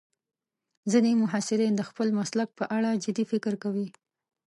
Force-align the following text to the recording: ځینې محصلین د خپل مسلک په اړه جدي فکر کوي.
ځینې 0.91 1.11
محصلین 1.23 1.73
د 1.75 1.81
خپل 1.89 2.07
مسلک 2.19 2.49
په 2.59 2.63
اړه 2.77 2.89
جدي 3.03 3.25
فکر 3.31 3.53
کوي. 3.63 3.87